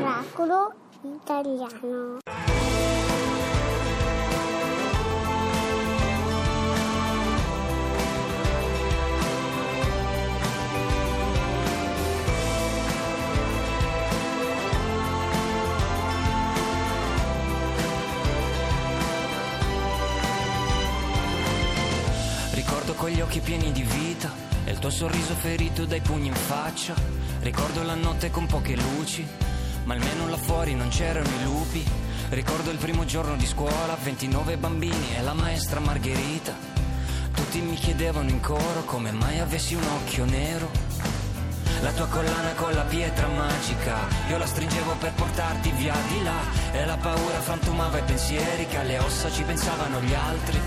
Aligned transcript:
Oracolo 0.00 0.72
italiano. 1.02 2.20
Ricordo 22.54 22.94
quegli 22.94 23.20
occhi 23.20 23.40
pieni 23.40 23.70
di 23.70 23.82
vita 23.82 24.51
e 24.64 24.70
il 24.70 24.78
tuo 24.78 24.90
sorriso 24.90 25.34
ferito 25.34 25.84
dai 25.84 26.00
pugni 26.00 26.28
in 26.28 26.34
faccia. 26.34 26.94
Ricordo 27.40 27.82
la 27.82 27.94
notte 27.94 28.30
con 28.30 28.46
poche 28.46 28.76
luci, 28.76 29.26
ma 29.84 29.94
almeno 29.94 30.28
là 30.28 30.36
fuori 30.36 30.74
non 30.74 30.88
c'erano 30.88 31.28
i 31.28 31.42
lupi. 31.44 31.84
Ricordo 32.30 32.70
il 32.70 32.78
primo 32.78 33.04
giorno 33.04 33.36
di 33.36 33.46
scuola, 33.46 33.96
29 34.02 34.56
bambini 34.56 35.14
e 35.16 35.22
la 35.22 35.34
maestra 35.34 35.80
Margherita. 35.80 36.54
Tutti 37.34 37.60
mi 37.60 37.74
chiedevano 37.74 38.30
in 38.30 38.40
coro 38.40 38.84
come 38.84 39.10
mai 39.10 39.40
avessi 39.40 39.74
un 39.74 39.84
occhio 39.84 40.24
nero. 40.24 40.70
La 41.82 41.90
tua 41.92 42.06
collana 42.06 42.52
con 42.52 42.72
la 42.72 42.84
pietra 42.84 43.26
magica, 43.26 43.96
io 44.28 44.38
la 44.38 44.46
stringevo 44.46 44.94
per 45.00 45.12
portarti 45.14 45.72
via 45.72 45.94
di 46.08 46.22
là. 46.22 46.40
E 46.72 46.84
la 46.84 46.96
paura 46.96 47.40
frantumava 47.40 47.98
i 47.98 48.02
pensieri 48.02 48.66
che 48.66 48.78
alle 48.78 48.98
ossa 48.98 49.30
ci 49.30 49.42
pensavano 49.42 50.00
gli 50.00 50.14
altri. 50.14 50.60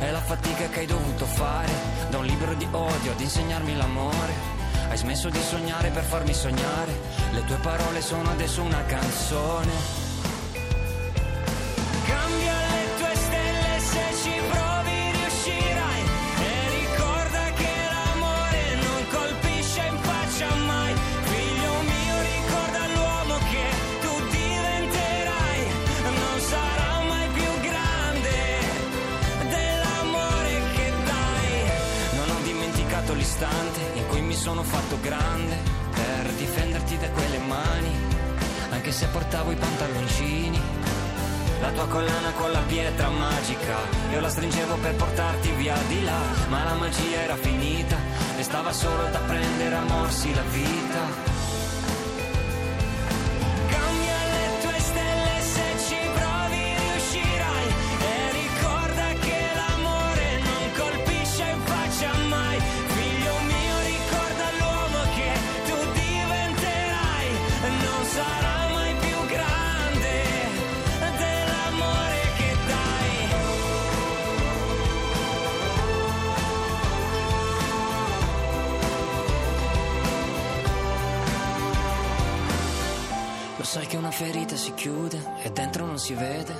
È 0.00 0.10
la 0.10 0.20
fatica 0.20 0.66
che 0.70 0.80
hai 0.80 0.86
dovuto 0.86 1.26
fare 1.26 1.70
Da 2.08 2.16
un 2.16 2.24
libro 2.24 2.54
di 2.54 2.66
odio 2.70 3.12
ad 3.12 3.20
insegnarmi 3.20 3.76
l'amore. 3.76 4.32
Hai 4.88 4.96
smesso 4.96 5.28
di 5.28 5.38
sognare 5.40 5.90
per 5.90 6.02
farmi 6.02 6.32
sognare 6.32 6.98
Le 7.32 7.44
tue 7.44 7.56
parole 7.56 8.00
sono 8.00 8.30
adesso 8.30 8.62
una 8.62 8.82
canzone. 8.84 9.72
Cambia 12.06 12.49
portavo 39.30 39.52
i 39.52 39.54
pantaloncini. 39.54 40.60
La 41.60 41.70
tua 41.70 41.86
collana 41.86 42.32
con 42.32 42.50
la 42.50 42.62
pietra 42.66 43.08
magica, 43.10 43.76
io 44.10 44.18
la 44.18 44.28
stringevo 44.28 44.74
per 44.78 44.96
portarti 44.96 45.52
via 45.52 45.76
di 45.86 46.02
là, 46.02 46.18
ma 46.48 46.64
la 46.64 46.74
magia 46.74 47.22
era 47.22 47.36
finita 47.36 47.96
e 48.36 48.42
stava 48.42 48.72
solo 48.72 49.04
da 49.12 49.20
prendere 49.20 49.76
a 49.76 49.82
morsi 49.82 50.34
la 50.34 50.42
vita. 50.50 51.29
Che 83.90 83.96
una 83.96 84.12
ferita 84.12 84.54
si 84.54 84.72
chiude 84.74 85.20
e 85.42 85.50
dentro 85.50 85.84
non 85.84 85.98
si 85.98 86.14
vede? 86.14 86.54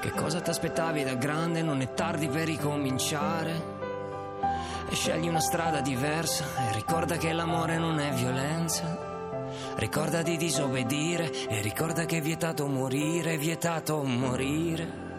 Che 0.00 0.10
cosa 0.12 0.40
ti 0.40 0.50
aspettavi 0.50 1.02
da 1.02 1.14
grande? 1.14 1.62
Non 1.62 1.80
è 1.80 1.94
tardi 1.94 2.28
per 2.28 2.46
ricominciare. 2.46 3.60
E 4.88 4.94
scegli 4.94 5.26
una 5.26 5.40
strada 5.40 5.80
diversa 5.80 6.44
e 6.44 6.72
ricorda 6.74 7.16
che 7.16 7.32
l'amore 7.32 7.76
non 7.76 7.98
è 7.98 8.12
violenza. 8.12 8.96
Ricorda 9.74 10.22
di 10.22 10.36
disobbedire 10.36 11.48
e 11.48 11.60
ricorda 11.60 12.04
che 12.04 12.18
è 12.18 12.20
vietato 12.20 12.68
morire, 12.68 13.32
è 13.32 13.38
vietato 13.38 14.00
morire. 14.04 15.11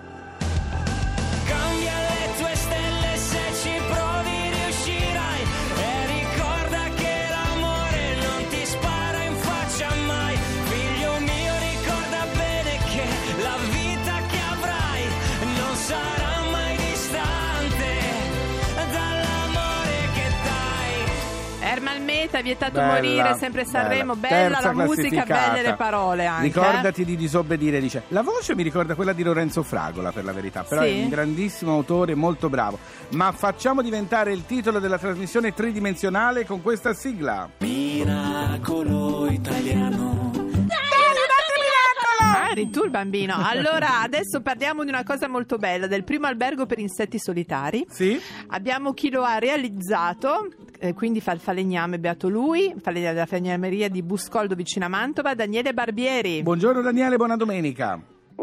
Meta, 22.33 22.41
vietato 22.41 22.71
Bella, 22.79 22.93
morire, 22.93 23.35
sempre 23.37 23.63
Sanremo, 23.65 24.15
bella. 24.15 24.59
bella, 24.59 24.59
la 24.61 24.73
musica, 24.73 25.23
belle 25.25 25.61
le 25.61 25.73
parole 25.75 26.25
anche. 26.25 26.45
eh. 26.47 26.51
Ricordati 26.51 27.05
di 27.05 27.15
disobbedire, 27.15 27.79
dice. 27.79 28.03
La 28.07 28.21
voce 28.23 28.55
mi 28.55 28.63
ricorda 28.63 28.95
quella 28.95 29.13
di 29.13 29.21
Lorenzo 29.23 29.61
Fragola, 29.61 30.11
per 30.11 30.23
la 30.23 30.31
verità, 30.31 30.63
però 30.63 30.81
Sì? 30.81 30.99
è 30.99 31.03
un 31.03 31.09
grandissimo 31.09 31.73
autore, 31.73 32.15
molto 32.15 32.49
bravo. 32.49 32.79
Ma 33.11 33.31
facciamo 33.31 33.81
diventare 33.83 34.31
il 34.31 34.45
titolo 34.45 34.79
della 34.79 34.97
trasmissione 34.97 35.53
tridimensionale 35.53 36.45
con 36.45 36.61
questa 36.63 36.93
sigla. 36.93 37.49
Miracolo 37.59 39.27
italiano. 39.29 40.42
Eri 42.63 42.69
tu 42.69 42.83
il 42.83 42.89
bambino. 42.89 43.35
Allora, 43.53 44.01
adesso 44.01 44.41
parliamo 44.41 44.83
di 44.83 44.89
una 44.89 45.03
cosa 45.03 45.27
molto 45.27 45.57
bella, 45.57 45.87
del 45.87 46.03
primo 46.03 46.27
albergo 46.27 46.65
per 46.65 46.79
insetti 46.79 47.19
solitari. 47.19 47.85
Sì? 47.89 48.19
Abbiamo 48.47 48.93
chi 48.93 49.09
lo 49.09 49.23
ha 49.23 49.37
realizzato, 49.37 50.49
eh, 50.79 50.93
quindi 50.93 51.21
fa 51.21 51.33
il 51.33 51.39
falegname, 51.39 51.99
beato 51.99 52.29
lui, 52.29 52.73
falegname 52.81 53.13
della 53.13 53.25
falegnameria 53.25 53.89
di 53.89 54.01
Buscoldo 54.01 54.55
vicino 54.55 54.85
a 54.85 54.89
Mantova, 54.89 55.35
Daniele 55.35 55.73
Barbieri. 55.73 56.41
Buongiorno 56.41 56.81
Daniele, 56.81 57.17
buona 57.17 57.35
domenica. 57.35 58.01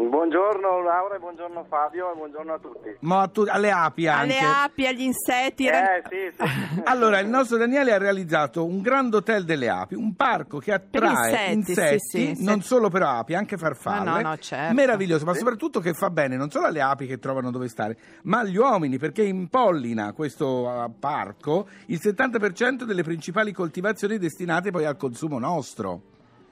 Buongiorno 0.09 0.81
Laura, 0.81 1.15
e 1.15 1.19
buongiorno 1.19 1.65
Fabio 1.67 2.11
e 2.11 2.15
buongiorno 2.15 2.53
a 2.53 2.59
tutti. 2.59 2.95
Ma 3.01 3.21
a 3.21 3.27
tu- 3.27 3.45
alle 3.47 3.71
api 3.71 4.07
anche. 4.07 4.37
Alle 4.37 4.47
api, 4.47 4.87
agli 4.87 5.01
insetti. 5.01 5.67
Eh 5.67 6.01
sì, 6.09 6.33
sì. 6.37 6.81
Allora, 6.85 7.19
il 7.19 7.27
nostro 7.27 7.57
Daniele 7.57 7.93
ha 7.93 7.97
realizzato 7.97 8.65
un 8.65 8.81
Grand 8.81 9.13
Hotel 9.13 9.43
delle 9.43 9.69
api, 9.69 9.95
un 9.95 10.15
parco 10.15 10.57
che 10.57 10.73
attrae 10.73 11.51
insetti, 11.51 11.99
sì, 11.99 12.35
sì, 12.35 12.43
non 12.43 12.61
solo 12.61 12.89
per 12.89 13.03
api, 13.03 13.35
anche 13.35 13.57
farfalle. 13.57 14.21
No, 14.21 14.29
no, 14.29 14.37
certo. 14.37 14.73
Meraviglioso, 14.73 15.25
ma 15.25 15.33
soprattutto 15.33 15.79
che 15.79 15.93
fa 15.93 16.09
bene 16.09 16.35
non 16.35 16.49
solo 16.49 16.65
alle 16.65 16.81
api 16.81 17.05
che 17.05 17.19
trovano 17.19 17.51
dove 17.51 17.67
stare, 17.67 17.97
ma 18.23 18.39
agli 18.39 18.57
uomini, 18.57 18.97
perché 18.97 19.23
impollina 19.23 20.13
questo 20.13 20.69
ah, 20.69 20.89
parco 20.89 21.67
il 21.87 21.99
70% 22.01 22.83
delle 22.83 23.03
principali 23.03 23.51
coltivazioni 23.51 24.17
destinate 24.17 24.71
poi 24.71 24.85
al 24.85 24.97
consumo 24.97 25.37
nostro. 25.39 26.10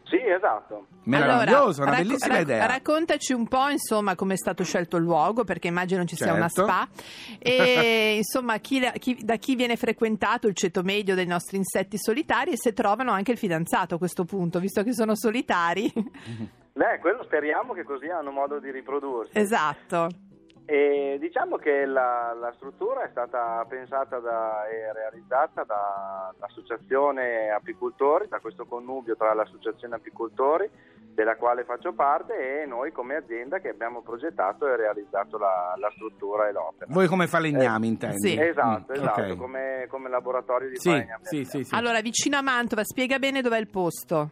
Sì, 0.09 0.17
esatto. 0.25 0.87
Meraviglioso, 1.03 1.81
una 1.81 1.91
racco- 1.91 2.03
bellissima 2.03 2.33
rac- 2.33 2.43
idea. 2.43 2.65
Raccontaci 2.65 3.33
un 3.33 3.47
po', 3.47 3.69
insomma, 3.69 4.15
come 4.15 4.33
è 4.33 4.37
stato 4.37 4.63
scelto 4.63 4.97
il 4.97 5.03
luogo, 5.03 5.43
perché 5.43 5.67
immagino 5.67 6.03
ci 6.05 6.15
sia 6.15 6.33
una 6.33 6.47
Certo. 6.49 6.63
spa. 6.63 6.87
E 7.39 8.15
insomma, 8.17 8.57
chi, 8.57 8.81
chi- 8.99 9.19
da 9.23 9.35
chi 9.37 9.55
viene 9.55 9.75
frequentato 9.75 10.47
il 10.47 10.55
ceto 10.55 10.81
medio 10.83 11.15
dei 11.15 11.25
nostri 11.27 11.57
insetti 11.57 11.97
solitari 11.97 12.51
e 12.51 12.57
se 12.57 12.73
trovano 12.73 13.11
anche 13.11 13.31
il 13.31 13.37
fidanzato 13.37 13.95
a 13.95 13.97
questo 13.97 14.25
punto, 14.25 14.59
visto 14.59 14.83
che 14.83 14.93
sono 14.93 15.15
solitari. 15.15 15.91
Beh, 16.73 16.99
quello 16.99 17.23
speriamo 17.23 17.73
che 17.73 17.83
così 17.83 18.07
hanno 18.07 18.31
modo 18.31 18.59
di 18.59 18.71
riprodursi. 18.71 19.31
esatto. 19.37 20.07
E 20.71 21.17
diciamo 21.19 21.57
che 21.57 21.83
la, 21.87 22.31
la 22.39 22.51
struttura 22.55 23.01
è 23.03 23.07
stata 23.09 23.65
pensata 23.67 24.19
da- 24.19 24.67
e 24.67 24.93
realizzata 24.93 25.63
dall'associazione 25.63 27.49
apicoltori, 27.49 28.27
da 28.27 28.37
questo 28.39 28.65
connubio 28.67 29.15
tra 29.15 29.33
l'associazione 29.33 29.95
apicoltori 29.95 30.69
della 31.11 31.37
quale 31.37 31.63
faccio 31.63 31.93
parte 31.93 32.61
e 32.61 32.65
noi 32.67 32.91
come 32.91 33.15
azienda 33.15 33.57
che 33.57 33.69
abbiamo 33.69 34.03
progettato 34.03 34.67
e 34.67 34.75
realizzato 34.77 35.39
la, 35.39 35.73
la 35.75 35.89
struttura 35.95 36.47
e 36.47 36.51
l'opera. 36.51 36.85
Voi 36.93 37.07
come 37.07 37.25
falegnami, 37.25 37.87
Eh, 37.87 37.89
intendi? 37.89 38.27
sì. 38.29 38.39
Esatto, 38.39 38.91
Mm, 38.91 38.95
esatto, 38.95 39.21
ok. 39.21 39.37
come, 39.37 39.87
come 39.89 40.07
laboratorio 40.07 40.69
di 40.69 40.75
Sì, 40.77 40.89
falegname. 40.91 41.23
sì, 41.25 41.43
sì, 41.45 41.63
sì. 41.63 41.73
Allora, 41.73 41.99
vicino 42.01 42.37
a 42.37 42.41
Mantova, 42.43 42.83
spiega 42.83 43.17
bene 43.17 43.41
dov'è 43.41 43.57
il 43.57 43.69
posto. 43.71 44.29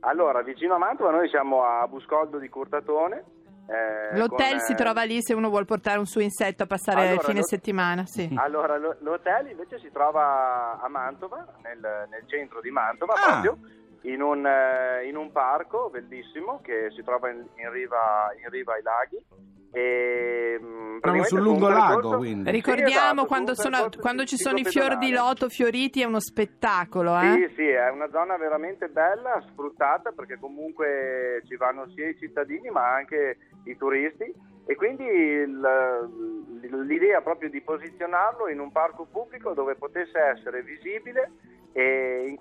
Allora, 0.00 0.42
vicino 0.42 0.74
a 0.74 0.78
Mantova 0.78 1.10
noi 1.10 1.28
siamo 1.30 1.64
a 1.64 1.86
Buscoldo 1.88 2.36
di 2.38 2.50
Curtatone, 2.50 3.24
eh, 3.66 4.16
L'hotel 4.18 4.50
con, 4.50 4.60
si 4.60 4.72
eh, 4.72 4.74
trova 4.74 5.02
lì 5.04 5.22
se 5.22 5.34
uno 5.34 5.48
vuole 5.48 5.64
portare 5.64 5.98
un 5.98 6.06
suo 6.06 6.20
insetto 6.20 6.62
a 6.64 6.66
passare 6.66 7.02
il 7.02 7.08
Allora, 7.10 7.22
fine 7.22 7.38
lo- 7.40 7.46
settimana. 7.46 8.04
Sì. 8.06 8.28
Allora, 8.38 8.76
lo- 8.76 8.96
l'hotel 9.00 9.48
invece 9.50 9.78
si 9.78 9.90
trova 9.90 10.80
a 10.80 10.88
Mantova, 10.88 11.46
nel, 11.62 11.78
nel 12.10 12.24
centro 12.26 12.60
di 12.60 12.70
Mantova 12.70 13.14
Ah. 13.14 13.40
proprio, 13.40 13.58
in 14.02 14.20
un, 14.20 14.44
eh, 14.46 15.06
in 15.08 15.16
un 15.16 15.32
parco 15.32 15.88
bellissimo 15.90 16.60
che 16.62 16.90
si 16.94 17.02
trova 17.02 17.30
in, 17.30 17.42
in 17.56 17.70
riva, 17.70 18.30
in 18.42 18.50
riva 18.50 18.74
ai 18.74 18.82
laghi. 18.82 19.24
E, 19.74 20.58
mh, 20.60 20.98
Proprio 21.00 21.24
sul 21.24 21.38
su 21.40 21.44
un 21.44 21.50
lungo 21.50 21.68
lago, 21.68 22.16
quindi. 22.16 22.44
Sì, 22.44 22.50
Ricordiamo 22.52 22.88
esatto, 22.88 23.20
su 23.20 23.26
quando, 23.26 23.54
sono- 23.54 23.88
quando 24.00 24.24
ci 24.24 24.36
sono 24.36 24.58
i 24.58 24.64
fior 24.64 24.96
di 24.96 25.10
loto 25.10 25.48
fioriti 25.48 26.00
è 26.00 26.04
uno 26.04 26.20
spettacolo. 26.20 27.18
Eh? 27.18 27.48
Sì, 27.48 27.54
sì, 27.56 27.66
è 27.66 27.90
una 27.90 28.08
zona 28.10 28.36
veramente 28.36 28.88
bella, 28.88 29.42
sfruttata 29.50 30.12
perché 30.12 30.38
comunque 30.38 31.42
ci 31.46 31.56
vanno 31.56 31.88
sia 31.94 32.08
i 32.08 32.16
cittadini 32.18 32.70
ma 32.70 32.88
anche 32.94 33.36
i 33.64 33.76
turisti 33.76 34.32
e 34.66 34.74
quindi 34.76 35.04
il- 35.04 36.86
l'idea 36.86 37.20
proprio 37.20 37.50
di 37.50 37.60
posizionarlo 37.60 38.48
in 38.48 38.60
un 38.60 38.72
parco 38.72 39.06
pubblico 39.10 39.52
dove 39.52 39.74
potesse 39.74 40.18
essere 40.18 40.62
visibile 40.62 41.32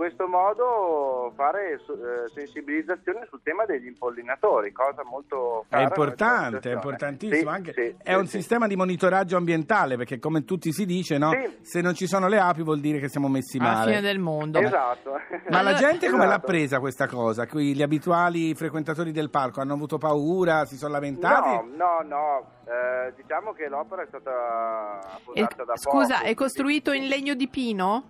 questo 0.04 0.28
modo 0.28 1.32
fare 1.36 1.72
eh, 1.74 1.80
sensibilizzazione 2.36 3.26
sul 3.30 3.40
tema 3.42 3.64
degli 3.64 3.86
impollinatori, 3.88 4.74
cosa 4.74 5.02
molto 5.06 5.66
È 5.70 5.80
importante, 5.80 6.72
è 6.72 6.74
importantissimo. 6.74 7.50
Sì, 7.50 7.56
anche, 7.56 7.72
sì, 7.74 7.96
è 8.04 8.12
sì, 8.12 8.20
un 8.20 8.28
sì. 8.28 8.38
sistema 8.38 8.68
di 8.68 8.76
monitoraggio 8.76 9.38
ambientale 9.38 9.96
perché, 9.96 10.20
come 10.20 10.44
tutti 10.44 10.74
si 10.74 10.86
dice, 10.86 11.18
no? 11.18 11.32
Sì. 11.32 11.58
se 11.62 11.80
non 11.82 11.94
ci 11.94 12.06
sono 12.06 12.28
le 12.28 12.38
api 12.38 12.64
vuol 12.64 12.82
dire 12.82 13.00
che 13.00 13.08
siamo 13.08 13.30
messi 13.30 13.58
Alla 13.58 13.72
male. 13.72 13.92
fine 13.92 14.02
del 14.02 14.20
mondo. 14.20 14.60
Esatto. 14.60 15.12
Ma 15.50 15.62
la 15.62 15.74
gente 15.76 16.10
come 16.10 16.26
l'ha 16.26 16.32
Esatto. 16.34 16.48
presa 16.48 16.80
questa 16.80 17.08
cosa? 17.08 17.48
Qui 17.48 17.74
Gli 17.74 17.82
abituali 17.82 18.54
frequentatori 18.56 19.12
del 19.12 19.30
parco 19.30 19.62
hanno 19.62 19.74
avuto 19.74 19.98
paura, 19.98 20.66
si 20.66 20.76
sono 20.76 20.92
lamentati? 20.92 21.50
No, 21.50 21.66
no, 21.76 22.02
no, 22.06 22.48
eh, 22.66 23.14
diciamo 23.16 23.54
che 23.54 23.70
l'opera 23.70 24.02
è 24.04 24.08
stata 24.08 25.00
appoggiata 25.16 25.64
da 25.64 25.78
scusa, 25.78 26.18
poco. 26.18 26.28
è 26.28 26.34
costruito 26.34 26.92
in 26.92 27.08
legno 27.08 27.36
di 27.36 27.48
pino? 27.48 28.04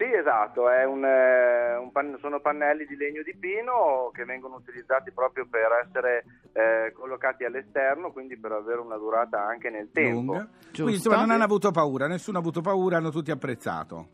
Sì, 0.00 0.10
esatto, 0.14 0.70
è 0.70 0.84
un, 0.86 1.04
eh, 1.04 1.76
un 1.76 1.92
pan- 1.92 2.16
sono 2.20 2.40
pannelli 2.40 2.86
di 2.86 2.96
legno 2.96 3.22
di 3.22 3.36
pino 3.36 4.10
che 4.14 4.24
vengono 4.24 4.54
utilizzati 4.54 5.10
proprio 5.12 5.46
per 5.46 5.68
essere 5.86 6.24
eh, 6.54 6.90
collocati 6.92 7.44
all'esterno, 7.44 8.10
quindi 8.10 8.38
per 8.38 8.52
avere 8.52 8.80
una 8.80 8.96
durata 8.96 9.44
anche 9.44 9.68
nel 9.68 9.90
tempo. 9.92 10.42
Quindi 10.72 10.94
insomma 10.94 11.16
non 11.16 11.30
hanno 11.30 11.44
avuto 11.44 11.70
paura, 11.70 12.06
nessuno 12.06 12.38
ha 12.38 12.40
avuto 12.40 12.62
paura, 12.62 12.96
hanno 12.96 13.10
tutti 13.10 13.30
apprezzato. 13.30 14.08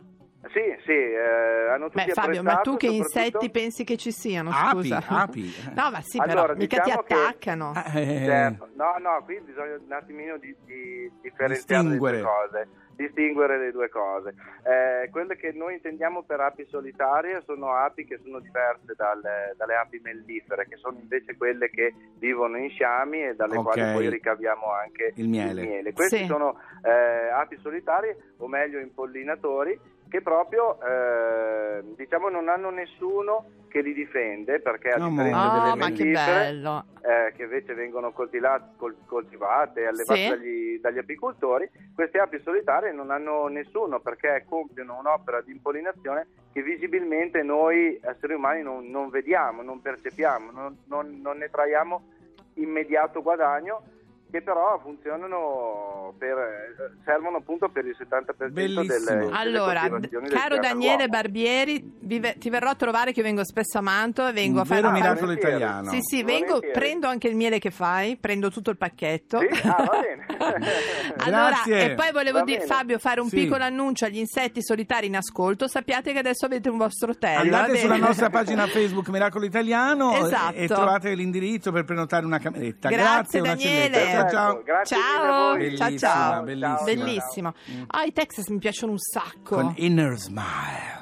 Sì, 0.53 0.63
sì, 0.85 0.91
eh, 0.93 1.69
hanno 1.71 1.89
tutti 1.89 2.05
Beh, 2.05 2.13
Fabio, 2.13 2.43
ma 2.43 2.57
tu 2.57 2.77
che 2.77 2.87
soprattutto- 2.89 3.19
insetti 3.19 3.51
pensi 3.51 3.85
che 3.85 3.97
ci 3.97 4.11
siano? 4.11 4.51
Api, 4.53 4.89
Scusa. 4.89 5.03
api. 5.07 5.55
No, 5.75 5.91
ma 5.91 6.01
sì, 6.01 6.19
Allora, 6.19 6.43
però 6.43 6.55
mica 6.55 6.81
diciamo 6.83 7.03
ti 7.03 7.15
che- 7.15 7.21
attaccano. 7.21 7.73
Eh, 7.95 8.23
Certo. 8.25 8.69
No, 8.75 8.95
no, 8.99 9.23
qui 9.25 9.41
bisogna 9.41 9.75
un 9.85 9.93
attimino 9.93 10.37
di, 10.39 10.55
di 10.65 11.11
differenziare 11.21 11.83
Distinguere. 11.83 12.17
le 12.19 12.23
cose, 12.23 12.69
distinguere 12.97 13.59
le 13.59 13.71
due 13.71 13.89
cose. 13.89 14.35
Eh, 14.65 15.09
quelle 15.11 15.37
che 15.37 15.53
noi 15.53 15.75
intendiamo 15.75 16.23
per 16.23 16.41
api 16.41 16.65
solitarie 16.69 17.43
sono 17.45 17.75
api 17.75 18.05
che 18.05 18.19
sono 18.23 18.41
diverse 18.41 18.95
dalle, 18.97 19.55
dalle 19.57 19.77
api 19.77 20.01
mellifere, 20.03 20.67
che 20.67 20.77
sono 20.77 20.99
invece 20.99 21.37
quelle 21.37 21.69
che 21.71 21.95
vivono 22.19 22.57
in 22.57 22.71
sciami 22.71 23.23
e 23.23 23.35
dalle 23.37 23.57
Ok. 23.59 23.63
quali 23.65 23.93
poi 23.93 24.09
ricaviamo 24.09 24.73
anche 24.73 25.13
Il 25.17 25.29
miele. 25.29 25.93
Questi 25.93 26.19
Sì. 26.19 26.25
sono 26.25 26.59
eh, 26.83 27.29
api 27.31 27.57
solitarie, 27.59 28.17
o 28.39 28.49
meglio 28.49 28.79
impollinatori, 28.79 29.79
che 30.09 30.21
proprio 30.23 30.79
eh, 30.83 31.83
diciamo 31.97 32.29
non 32.29 32.49
hanno 32.49 32.71
nessuno 32.71 33.47
che 33.69 33.81
li 33.83 33.93
difende 33.93 34.61
perché 34.61 34.91
a 34.91 34.99
No, 34.99 35.09
differenza 35.09 35.47
mo- 35.47 35.51
delle 35.51 35.71
Oh, 35.71 35.77
ma 35.77 35.91
che 35.91 36.03
eh, 37.03 37.33
che 37.37 37.43
invece 37.43 37.75
vengono 37.75 38.13
coltivate, 38.13 38.71
col- 38.77 38.97
coltivate 39.07 39.81
e 39.83 39.87
allevate 39.87 40.21
Sì. 40.21 40.29
dagli, 40.29 40.81
dagli 40.81 40.99
apicoltori, 40.99 41.69
queste 41.95 42.19
api 42.19 42.41
solitarie 42.43 42.93
non 42.93 43.11
hanno 43.11 43.47
nessuno 43.49 44.01
perché 44.01 44.45
compiono 44.49 44.99
un'opera 44.99 45.41
di 45.43 45.53
impollinazione 45.53 46.27
che 46.53 46.63
visibilmente 46.63 47.43
noi 47.43 47.99
esseri 48.03 48.35
umani 48.35 48.63
non, 48.63 48.89
non 48.89 49.11
vediamo, 49.11 49.63
non 49.63 49.83
percepiamo, 49.83 50.51
non, 50.53 50.79
non- 50.87 51.21
non 51.21 51.37
ne 51.39 51.51
traiamo 51.51 52.09
immediato 52.55 53.21
guadagno 53.23 53.83
che 54.31 54.43
però 54.43 54.79
funzionano 54.83 56.13
per, 56.19 56.97
servono 57.05 57.39
appunto 57.39 57.69
per 57.69 57.87
il 57.87 57.97
70% 57.99 58.35
delle, 58.37 58.51
Bellissimo. 58.51 59.15
delle 59.15 59.31
Allora, 59.33 59.81
coltivazioni 59.89 60.29
del 60.29 60.39
caro 60.39 60.59
Daniele. 60.59 61.09
Barbieri, 61.09 61.93
vi 62.01 62.19
ve- 62.19 62.37
ti 62.39 62.51
verrò 62.51 62.71
a 62.71 62.75
trovare 62.75 63.13
che 63.13 63.21
io 63.21 63.25
vengo 63.25 63.45
spesso 63.45 63.79
a 63.79 63.81
Mantova 63.81 64.31
e 64.31 64.33
vengo 64.33 64.57
Un 64.59 64.61
a 64.61 64.65
fare 64.65 64.87
un 64.87 64.93
miracolo 64.93 65.33
italiano. 65.33 65.91
Sì, 65.91 65.99
sì, 66.01 66.23
vengo, 66.23 66.55
Volentieri. 66.55 66.79
prendo 66.79 67.07
anche 67.09 67.29
il 67.29 67.37
miele 67.37 67.59
che 67.59 67.71
fai, 67.71 68.17
prendo 68.17 68.51
tutto 68.51 68.71
il 68.71 68.77
pacchetto. 68.77 69.39
Sì? 69.39 69.47
Ah, 69.69 69.85
va 69.85 70.01
bene. 70.01 70.25
Allora, 71.19 71.49
Grazie. 71.65 71.93
e 71.93 71.95
poi 71.95 72.11
volevo 72.13 72.43
dire. 72.43 72.61
Fabio, 72.67 72.99
fare 72.99 73.21
un 73.21 73.29
Sì. 73.29 73.37
piccolo 73.37 73.63
annuncio 73.65 74.05
agli 74.05 74.19
insetti 74.19 74.63
solitari 74.63 75.07
in 75.07 75.17
ascolto. 75.17 75.67
Sappiate 75.69 76.13
che 76.13 76.19
adesso 76.19 76.45
avete 76.47 76.69
un 76.69 76.77
vostro 76.77 77.13
hotel. 77.13 77.39
Andate 77.39 77.77
sulla 77.79 77.97
nostra 77.97 78.29
pagina 78.31 78.67
Facebook 78.67 79.09
Miracolo 79.09 79.45
Italiano 79.45 80.15
e- 80.15 80.21
Esatto. 80.27 80.55
e 80.57 80.67
trovate 80.67 81.15
l'indirizzo 81.15 81.73
per 81.73 81.85
prenotare 81.85 82.27
una 82.27 82.39
cameretta. 82.39 82.89
Grazie, 82.89 83.41
una 83.41 83.55
Daniele. 83.55 84.16
Celletta. 84.17 84.31
Ciao 84.31 84.53
ciao. 84.55 84.63
Grazie 84.63 84.97
mille 84.97 85.07
a 85.07 85.19
Ciao, 85.19 85.53
voi. 85.53 85.57
ciao, 85.57 85.57
Bellissima, 85.57 85.99
ciao. 85.99 86.43
bellissima. 86.43 86.85
Bellissimo. 86.85 87.53
Ah, 87.89 88.05
i 88.05 88.13
Texas 88.13 88.49
mi 88.49 88.59
piacciono 88.59 88.93
un 88.93 88.99
sacco. 88.99 89.57
Con 89.57 89.73
Inner 89.77 90.17
Smile. 90.19 90.95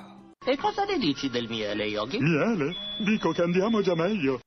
E 0.46 0.56
cosa 0.58 0.84
ne 0.84 0.98
dici 0.98 1.30
del 1.30 1.48
miele, 1.48 1.84
Yogi? 1.84 2.18
Miele? 2.18 2.74
Dico 2.98 3.30
che 3.32 3.42
andiamo 3.42 3.80
già 3.80 3.94
meglio. 3.94 4.40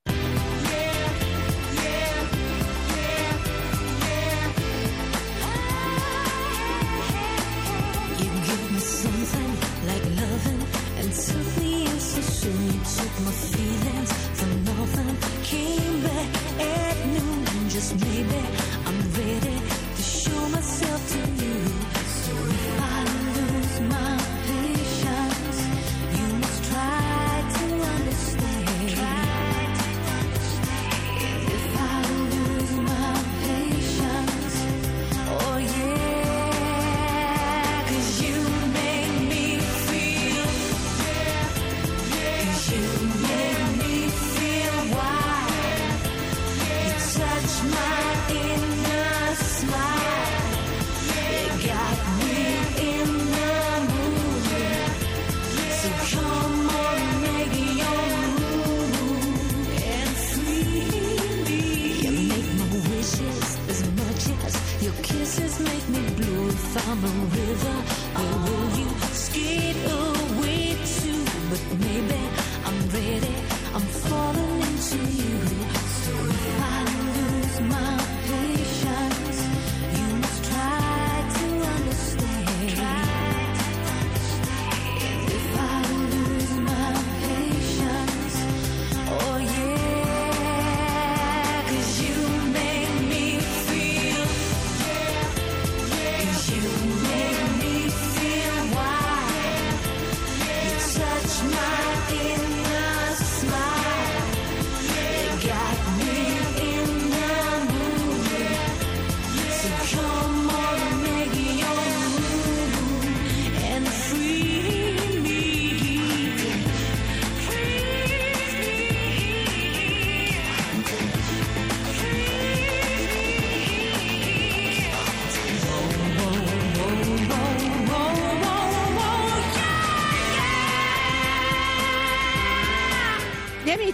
I'm 72.97 74.06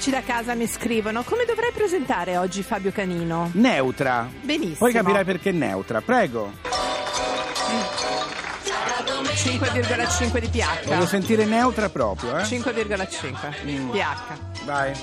amici 0.04 0.10
da 0.12 0.22
casa 0.22 0.54
mi 0.54 0.68
scrivono 0.68 1.24
come 1.24 1.46
dovrei 1.46 1.72
presentare 1.72 2.36
oggi 2.36 2.62
Fabio 2.62 2.92
Canino. 2.92 3.50
Neutra. 3.54 4.30
Benissimo. 4.42 4.76
Poi 4.80 4.92
capirai 4.92 5.24
perché 5.24 5.52
neutra. 5.52 6.02
Prego. 6.02 6.52
5,5 9.34 10.40
di 10.40 10.48
pH. 10.48 10.86
Voglio 10.88 11.06
sentire 11.06 11.46
neutra 11.46 11.90
proprio, 11.90 12.38
eh? 12.38 12.44
5,5 12.44 13.92
pH. 13.92 14.66
Vai. 14.66 14.94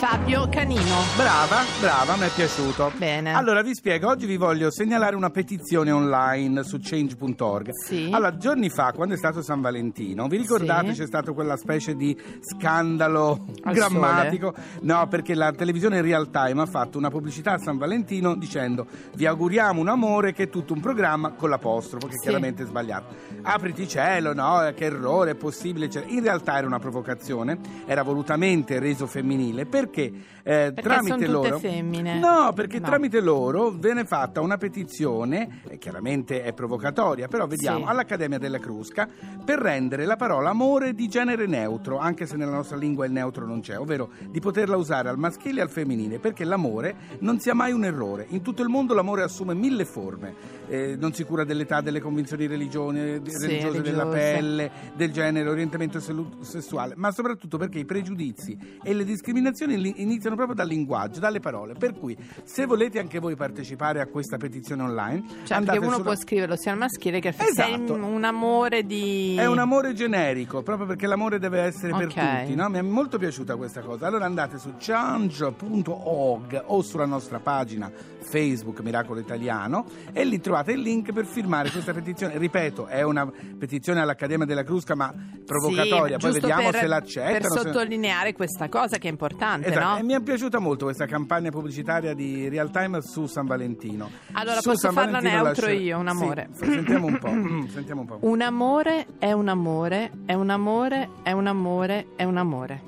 Fabio 0.00 0.48
Canino. 0.48 0.80
Brava, 1.14 1.58
brava, 1.78 2.16
mi 2.16 2.24
è 2.24 2.30
piaciuto. 2.34 2.90
Bene. 2.96 3.34
Allora 3.34 3.60
vi 3.60 3.74
spiego, 3.74 4.08
oggi 4.08 4.24
vi 4.24 4.38
voglio 4.38 4.70
segnalare 4.70 5.14
una 5.14 5.28
petizione 5.28 5.90
online 5.90 6.64
su 6.64 6.78
change.org. 6.80 7.68
Sì. 7.72 8.08
Allora, 8.10 8.34
giorni 8.38 8.70
fa, 8.70 8.92
quando 8.94 9.12
è 9.12 9.18
stato 9.18 9.42
San 9.42 9.60
Valentino, 9.60 10.26
vi 10.26 10.38
ricordate 10.38 10.94
Sì. 10.94 11.00
c'è 11.00 11.06
stato 11.06 11.34
quella 11.34 11.58
specie 11.58 11.96
di 11.96 12.18
scandalo 12.40 13.44
Al 13.64 13.74
grammatico? 13.74 14.54
No, 14.80 15.06
perché 15.06 15.34
la 15.34 15.52
televisione 15.52 16.00
Real 16.00 16.30
Time 16.30 16.62
ha 16.62 16.66
fatto 16.66 16.96
una 16.96 17.10
pubblicità 17.10 17.52
a 17.52 17.58
San 17.58 17.76
Valentino 17.76 18.34
dicendo 18.36 18.86
vi 19.16 19.26
auguriamo 19.26 19.82
un 19.82 19.88
amore 19.88 20.32
che 20.32 20.44
è 20.44 20.48
tutto 20.48 20.72
un 20.72 20.80
programma 20.80 21.32
con 21.32 21.50
l'apostrofo, 21.50 22.06
che 22.06 22.14
Sì. 22.14 22.20
chiaramente 22.22 22.62
è 22.62 22.66
sbagliato. 22.66 23.14
Apriti 23.42 23.86
cielo, 23.86 24.32
no, 24.32 24.60
che 24.74 24.86
errore, 24.86 25.32
è 25.32 25.34
possibile. 25.34 25.90
In 26.06 26.22
realtà 26.22 26.56
era 26.56 26.66
una 26.66 26.78
provocazione, 26.78 27.58
era 27.84 28.02
volutamente 28.02 28.78
reso 28.78 29.06
femminile 29.06 29.66
perché, 29.90 30.12
eh, 30.42 30.72
Perché 30.72 30.80
tramite 30.82 31.26
loro... 31.26 31.58
femmine. 31.58 32.18
No, 32.18 32.52
perché 32.54 32.78
No. 32.78 32.86
tramite 32.86 33.20
loro 33.20 33.70
viene 33.70 34.04
fatta 34.04 34.40
una 34.40 34.56
petizione, 34.56 35.60
chiaramente 35.78 36.42
è 36.44 36.52
provocatoria, 36.52 37.26
però 37.28 37.46
vediamo, 37.46 37.84
Sì. 37.84 37.90
all'Accademia 37.90 38.38
della 38.38 38.58
Crusca, 38.58 39.08
per 39.44 39.58
rendere 39.58 40.04
la 40.06 40.16
parola 40.16 40.50
amore 40.50 40.94
di 40.94 41.08
genere 41.08 41.46
neutro, 41.46 41.98
anche 41.98 42.26
se 42.26 42.36
nella 42.36 42.52
nostra 42.52 42.76
lingua 42.76 43.04
il 43.04 43.12
neutro 43.12 43.44
non 43.46 43.60
c'è, 43.60 43.78
ovvero 43.78 44.10
di 44.30 44.40
poterla 44.40 44.76
usare 44.76 45.08
al 45.08 45.18
maschile 45.18 45.58
e 45.58 45.62
al 45.62 45.70
femminile, 45.70 46.18
perché 46.18 46.44
l'amore 46.44 46.94
non 47.20 47.38
sia 47.40 47.54
mai 47.54 47.72
un 47.72 47.84
errore. 47.84 48.26
In 48.30 48.42
tutto 48.42 48.62
il 48.62 48.68
mondo 48.68 48.94
l'amore 48.94 49.22
assume 49.22 49.54
mille 49.54 49.84
forme, 49.84 50.34
eh, 50.68 50.96
non 50.98 51.12
si 51.12 51.24
cura 51.24 51.44
dell'età, 51.44 51.80
delle 51.80 52.00
convinzioni 52.00 52.46
religioni, 52.46 53.20
Sì, 53.24 53.46
religiose, 53.46 53.82
della 53.82 54.06
pelle, 54.06 54.70
del 54.94 55.10
genere, 55.10 55.48
orientamento 55.48 55.98
sessuale, 56.40 56.94
ma 56.96 57.10
soprattutto 57.10 57.58
perché 57.58 57.78
i 57.80 57.84
pregiudizi 57.84 58.56
e 58.82 58.94
le 58.94 59.04
discriminazioni 59.04 59.79
iniziano 59.88 60.36
proprio 60.36 60.54
dal 60.56 60.66
linguaggio, 60.68 61.20
dalle 61.20 61.40
parole. 61.40 61.74
Per 61.74 61.98
cui, 61.98 62.16
se 62.44 62.66
volete 62.66 62.98
anche 62.98 63.18
voi 63.18 63.36
partecipare 63.36 64.00
a 64.00 64.06
questa 64.06 64.36
petizione 64.36 64.82
online, 64.82 65.22
Cioè, 65.44 65.56
andate 65.58 65.78
perché 65.78 65.78
uno 65.78 65.90
sulla- 65.96 66.04
può 66.04 66.14
scriverlo 66.16 66.56
sia 66.56 66.72
al 66.72 66.78
maschile 66.78 67.20
che 67.20 67.28
al 67.28 67.34
Esatto. 67.36 67.86
sei 67.86 68.00
un 68.00 68.24
amore 68.24 68.84
di... 68.84 69.36
È 69.38 69.46
un 69.46 69.58
amore 69.58 69.92
generico, 69.94 70.62
proprio 70.62 70.86
perché 70.86 71.06
l'amore 71.06 71.38
deve 71.38 71.60
essere 71.60 71.92
per 71.92 72.06
Ok. 72.06 72.40
tutti, 72.42 72.54
no? 72.54 72.68
Mi 72.68 72.78
è 72.78 72.82
molto 72.82 73.18
piaciuta 73.18 73.56
questa 73.56 73.80
cosa. 73.80 74.06
Allora 74.06 74.24
andate 74.26 74.58
su 74.58 74.74
change.org 74.78 76.62
o 76.66 76.82
sulla 76.82 77.06
nostra 77.06 77.38
pagina 77.40 77.90
Facebook 78.20 78.80
Miracolo 78.80 79.20
Italiano 79.20 79.86
e 80.12 80.24
lì 80.24 80.40
trovate 80.40 80.72
il 80.72 80.80
link 80.80 81.12
per 81.12 81.24
firmare 81.26 81.70
questa 81.70 81.92
petizione. 81.92 82.38
Ripeto, 82.38 82.86
è 82.86 83.02
una 83.02 83.30
petizione 83.58 84.00
all'Accademia 84.00 84.46
della 84.46 84.62
Crusca, 84.62 84.94
ma 84.94 85.12
provocatoria. 85.44 86.18
Sì, 86.18 86.26
Poi 86.30 86.32
vediamo 86.40 86.70
per, 86.70 86.80
se 86.80 86.86
l'accettano. 86.86 87.38
Per 87.38 87.50
se- 87.50 87.58
sottolineare 87.60 88.32
questa 88.32 88.68
cosa 88.68 88.98
che 88.98 89.08
è 89.08 89.10
importante, 89.10 89.69
Esatto, 89.70 89.88
no? 89.88 89.96
e 89.98 90.02
mi 90.02 90.12
è 90.14 90.20
piaciuta 90.20 90.58
molto 90.58 90.84
questa 90.86 91.06
campagna 91.06 91.50
pubblicitaria 91.50 92.14
di 92.14 92.48
Real 92.48 92.70
Time 92.70 93.00
su 93.02 93.26
San 93.26 93.46
Valentino. 93.46 94.10
Allora, 94.32 94.60
Su 94.60 94.70
posso 94.70 94.80
San 94.86 94.92
farla 94.94 95.10
Valentino 95.12 95.42
neutro 95.42 95.66
lascia- 95.66 95.78
io, 95.80 95.98
un 95.98 96.04
Sì, 96.04 96.10
amore. 96.10 96.48
f- 96.52 96.64
sentiamo 96.70 97.06
un 97.06 97.18
po'. 97.18 97.30
mm, 97.32 97.66
sentiamo 97.66 98.00
un 98.02 98.06
po'. 98.06 98.18
Un 98.20 98.40
amore 98.42 99.06
è 99.18 99.32
un 99.32 99.48
amore, 99.48 100.10
è 100.26 100.34
un 100.34 100.50
amore, 100.50 101.08
è 101.22 101.32
un 101.32 101.46
amore, 101.46 102.06
è 102.16 102.24
un 102.24 102.36
amore. 102.36 102.82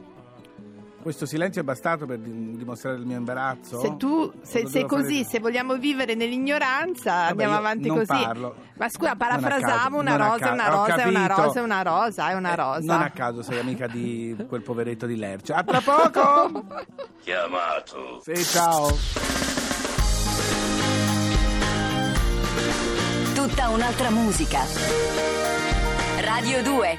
Questo 1.02 1.26
silenzio 1.26 1.60
è 1.62 1.64
bastato 1.64 2.06
per 2.06 2.18
di- 2.18 2.56
dimostrare 2.56 2.96
il 2.96 3.04
mio 3.04 3.16
imbarazzo? 3.16 3.80
Se 3.80 3.96
tu 3.96 4.30
se 4.42 4.60
sei 4.68 4.82
devo 4.84 4.88
fare- 4.88 5.02
così, 5.02 5.24
se 5.24 5.40
vogliamo 5.40 5.74
vivere 5.76 6.14
nell'ignoranza, 6.14 7.10
Vabbè, 7.12 7.30
andiamo 7.30 7.56
avanti 7.56 7.88
non 7.88 7.96
così. 7.98 8.22
parlo. 8.22 8.54
Ma 8.76 8.88
scusa, 8.88 9.16
caso, 9.16 9.96
una 9.96 10.16
rosa, 10.16 10.48
è 10.48 10.52
una 10.52 10.68
rosa, 10.68 10.94
è 11.02 11.08
una 11.08 11.26
rosa, 11.26 11.58
è 11.58 11.62
una 11.62 11.82
rosa, 11.82 12.28
è 12.30 12.34
una 12.34 12.52
Eh, 12.52 12.56
rosa. 12.56 12.92
non 12.92 13.02
a 13.02 13.10
caso 13.10 13.42
sei 13.42 13.58
amica 13.58 13.88
di 13.88 14.36
quel 14.48 14.62
poveretto 14.62 15.06
di 15.06 15.16
Lercia. 15.16 15.56
A 15.56 15.64
tra 15.64 15.80
poco! 15.80 16.64
Chiamato. 17.24 18.20
sì, 18.22 18.36
ciao! 18.44 18.96
Tutta 23.34 23.68
un'altra 23.70 24.10
musica. 24.10 24.60
Radio 26.20 26.62
2 26.62 26.98